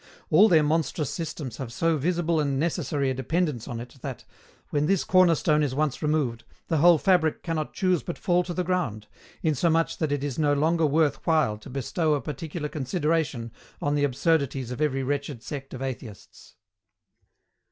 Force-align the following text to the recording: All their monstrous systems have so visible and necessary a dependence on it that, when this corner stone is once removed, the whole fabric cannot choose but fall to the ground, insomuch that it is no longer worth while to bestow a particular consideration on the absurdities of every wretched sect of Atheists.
All 0.31 0.49
their 0.49 0.63
monstrous 0.63 1.11
systems 1.11 1.57
have 1.57 1.71
so 1.71 1.95
visible 1.95 2.39
and 2.39 2.59
necessary 2.59 3.11
a 3.11 3.13
dependence 3.13 3.67
on 3.67 3.79
it 3.79 3.97
that, 4.01 4.25
when 4.71 4.87
this 4.87 5.03
corner 5.03 5.35
stone 5.35 5.61
is 5.61 5.75
once 5.75 6.01
removed, 6.01 6.43
the 6.69 6.77
whole 6.79 6.97
fabric 6.97 7.43
cannot 7.43 7.75
choose 7.75 8.01
but 8.01 8.17
fall 8.17 8.41
to 8.45 8.53
the 8.55 8.63
ground, 8.63 9.05
insomuch 9.43 9.99
that 9.99 10.11
it 10.11 10.23
is 10.23 10.39
no 10.39 10.53
longer 10.53 10.87
worth 10.87 11.17
while 11.27 11.55
to 11.59 11.69
bestow 11.69 12.15
a 12.15 12.19
particular 12.21 12.67
consideration 12.67 13.51
on 13.79 13.93
the 13.93 14.03
absurdities 14.03 14.71
of 14.71 14.81
every 14.81 15.03
wretched 15.03 15.43
sect 15.43 15.71
of 15.71 15.83
Atheists. 15.83 16.55